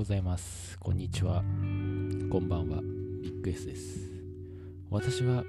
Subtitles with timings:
[0.00, 0.78] ございます。
[0.78, 1.44] こんにちは。
[2.30, 2.80] こんばんは。
[3.22, 4.10] ビッグ S です。
[4.88, 5.44] 私は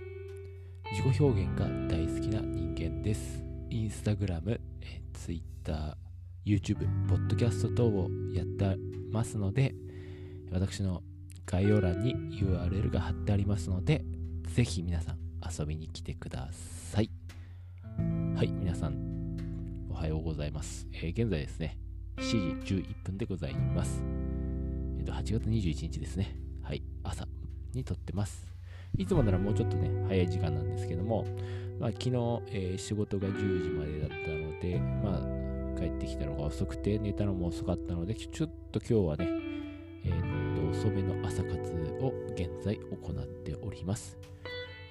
[0.91, 3.41] 自己表現が大好きな人間です。
[3.69, 5.95] インスタグラム、え Twitter、
[6.45, 8.75] YouTube、ポッドキャスト等をやって
[9.09, 9.73] ますので、
[10.51, 11.01] 私の
[11.45, 14.03] 概要欄に URL が貼ってありますので、
[14.53, 15.17] ぜひ皆さん
[15.49, 17.09] 遊びに来てください。
[18.35, 20.89] はい、皆さん、おはようございます。
[20.91, 21.77] えー、現在ですね、
[22.17, 24.20] 7時11分でございます。
[25.01, 26.35] えっ、と、8月21日ですね。
[26.61, 27.25] はい、朝
[27.73, 28.45] に撮ってます。
[28.95, 31.25] いつもならもうちょっとね、早い時間なんですけども、
[31.79, 32.09] まあ、昨日、
[32.49, 35.15] えー、仕事が10時までだったので、ま
[35.75, 39.27] あ、帰ってきたのが遅くて、寝たのも遅かったので、ちょっと今日はね、
[40.05, 41.55] えっ、と、遅めの朝活
[41.99, 44.19] を現在行っております。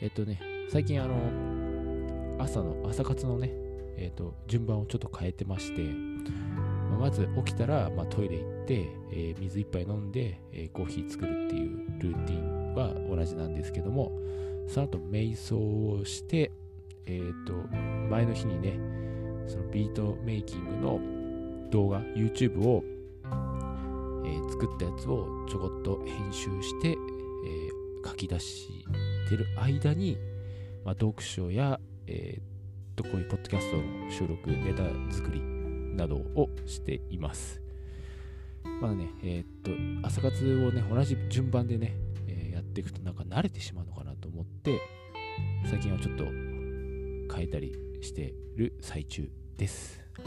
[0.00, 3.52] えっ、とね、最近あの、朝の、朝活のね、
[3.96, 5.82] えっ、と、順番をちょっと変えてまして、
[7.00, 14.12] ま、ず起きたら、まあ、トイレ行って、え水一杯飲んで、えコーヒー作るっていうルーティンは同じなんですけども、
[14.68, 16.52] その後、瞑想をして、
[17.06, 17.54] えっ、と、
[18.08, 18.78] 前の日にね、
[19.48, 21.00] そのビートメイキングの
[21.70, 28.68] 動画、YouTube をー、作ったやつをちょこっと編集して、えー、書き出し
[29.28, 30.16] てる間に、
[30.84, 34.84] まあ、読書や、えー、とこういうポッドキャストの収録、ネタ
[35.14, 35.59] 作り
[36.00, 37.60] などをしています。
[38.80, 39.46] まだね、えー、っ
[40.02, 41.94] と、朝活をね、同じ順番でね、
[42.26, 44.80] えー、やっていくとなんか慣れてしまうのかなと思って、
[45.68, 50.00] 最近はちょっと変えたりしてる最中です。
[50.18, 50.26] はい。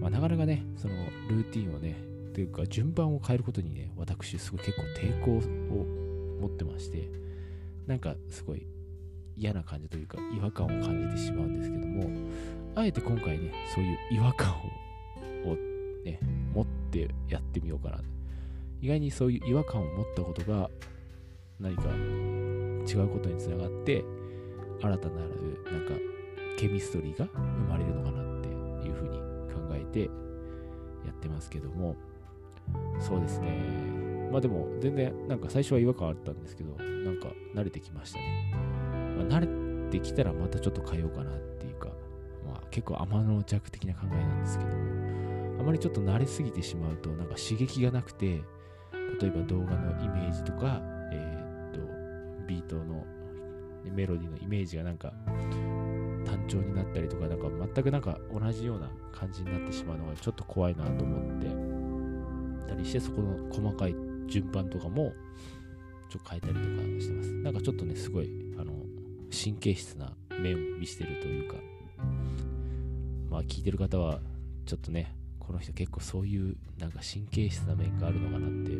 [0.00, 0.94] まあ、なかなかね、その
[1.28, 5.40] ルーティンをね、というか順番を変えることにね私すごい結構抵抗を
[6.40, 7.08] 持ってまして
[7.86, 8.66] なんかすごい
[9.36, 11.93] 嫌な感じというか違和感を感じてしまうんですけども
[12.74, 14.52] あえて今回ねそういう違和感
[15.44, 15.56] をを
[16.04, 16.18] ね
[16.54, 18.00] 持ってやってみようかな
[18.80, 20.70] 意外にそういう違和感を持ったことが
[21.60, 24.04] 何か違うことにつながって
[24.82, 25.92] 新たなるなんか
[26.58, 29.18] ケミストリーが生まれるのかなっていうふうに
[29.52, 30.00] 考えて
[31.06, 31.96] やってますけども
[33.00, 33.48] そうですね。
[34.30, 38.54] まあでも、全然、なんか最初は違和感あったんですけど、なんか慣れてきましたね。
[39.18, 41.53] まあ、慣れてきたらまたちょっと変えようかなって、
[42.70, 48.42] 結構天の弱的な考えなんですけども、あまりちょっと慣れすぎてしまうと、なんか刺激がなくて、
[49.20, 50.80] 例えば動画のイメージとか、
[51.12, 53.04] えー、っと、ビートの
[53.84, 55.12] メロディーのイメージがなんか
[56.24, 61.74] 単調になったりとか、なんか全くなんか同じような感じになってしまうのがちょっと怖いなと思って、
[62.74, 63.94] たりしてそこの細かい
[64.26, 65.12] 順番とかも
[66.10, 66.66] ちょっと変えたりとか
[67.00, 67.32] してます。
[67.32, 68.72] なんかちょっとねすごいあの
[69.30, 71.56] 神経質な面を見せてるというか
[73.34, 74.20] まあ聞いてる方は
[74.64, 78.76] ちょっとねこの人結構そういうなんか神経質な面があるのかなって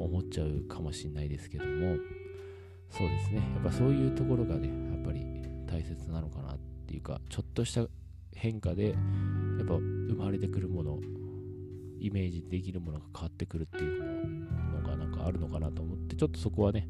[0.00, 1.96] 思っちゃうかもしれないですけども
[2.90, 3.38] そうですね。
[3.56, 5.26] やっぱそういうところがねやっぱり
[5.66, 7.86] 大切なのかなっていうかちょっとした
[8.36, 11.00] 変化でやっぱ生まれてくるもの
[11.98, 14.40] イメージできるものが変わってくるっていう
[14.80, 16.88] のがなんかあるのかなと思ってちょっとそこはね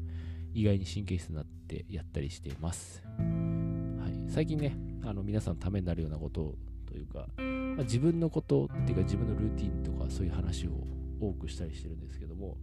[0.53, 6.55] 意外に神経質になってやったりしています、はい、最近ねあの皆さんのためになるようなこと
[6.87, 10.71] というか、まあ、自分のことっていうか自分のルーティンとかそういう話を
[11.19, 12.57] 多くしたりしてるんですけども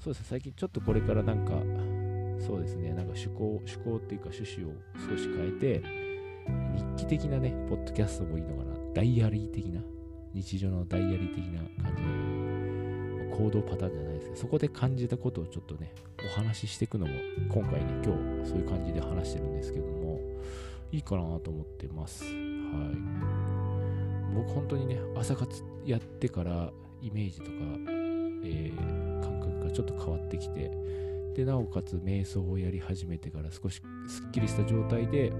[0.00, 1.52] そうですね最近ちょっとこれからなんか
[2.44, 4.74] そうですねなんか趣向趣向っていうか趣旨を
[5.08, 5.82] 少し変えて
[6.96, 9.80] 日記的なねポッドキャストもいいのかなダイアリー的な
[10.34, 12.54] 日常のダイアリー的な感じの
[13.36, 15.92] 行動パターンじゃないですけど、そこで感じたことをちょっとね、
[16.24, 17.12] お話ししていくのも、
[17.48, 20.03] 今回ね、今日そういう感じで話してるんですけども、
[20.94, 22.24] いいかなと思ってます。
[22.24, 22.34] はい。
[24.32, 26.72] 僕本当にね、朝活やってから
[27.02, 27.50] イメージとか、
[28.44, 30.70] えー、感覚がちょっと変わってきて、
[31.34, 35.32] で、なおかつ瞑想をやり始めてから少しすっきりした状態で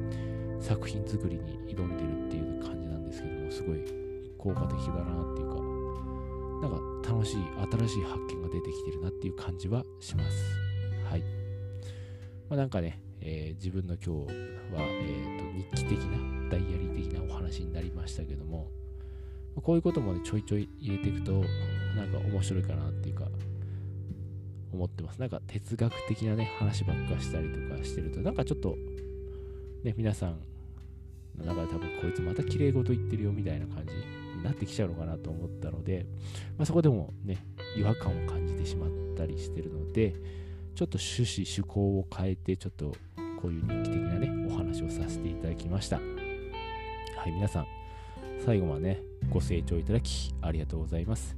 [0.59, 3.79] 作品作りに挑んでるっていう感じなんですけども、すごい
[4.37, 5.55] 効果的だなっていうか、
[6.63, 7.37] なんか楽しい、
[7.79, 10.45] 新しい発見が出てきてるなっていう感じはします。
[11.09, 11.21] はい。
[12.51, 14.11] まあ、なんかね、えー、自分の今日
[14.75, 18.69] は、えーと、日記的な、ダイアリー的なお話になりましたけども、
[19.63, 21.33] こういうこともね、ちょいちょい入れていくと、
[21.97, 23.29] なんか面白いかなっていうか、
[24.73, 25.21] 思ってます。
[25.21, 28.77] なんか哲学的なね、話ばっかしたりとかしてると、なんかちょっと、
[29.85, 30.39] ね、皆さん
[31.39, 33.93] の中で多分こいつまた綺麗事言ってるよみたいな感じ
[34.37, 36.07] になってきちゃうのかなと思ったので、
[36.59, 37.39] まあ、そこでもね、
[37.77, 40.15] 違和感を感じてしまったりしてるので、
[40.75, 42.97] ちょっと趣旨、趣向を変えて、ちょっと
[43.41, 45.97] こういう日記的なね、お話をさせていただきました。
[45.97, 46.03] は
[47.29, 47.67] い、皆さん、
[48.45, 51.37] 最後までね、ご清聴いただきありがとうございます。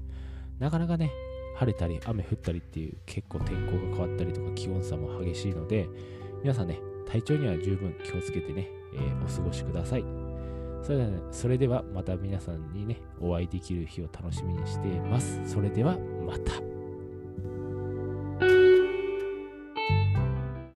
[0.59, 1.11] なかなかね、
[1.57, 5.87] 晴れたり雨降ったりっていう結構天候が変わったりとか気温差も激しいので、
[6.43, 10.05] 皆さんね、体調には十分気をつけてね、えー、お過ごしください。
[10.83, 15.41] それでは、ね、それではまた皆さんにね、お会いできる日を楽しみにしています。
[15.47, 16.76] それではまた。